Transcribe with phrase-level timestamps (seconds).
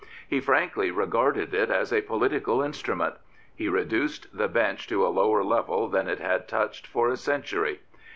[0.27, 3.17] He frankly regarded it as a political instrument.
[3.55, 7.81] He reduced the Bench to a lower level than it had touched for a century.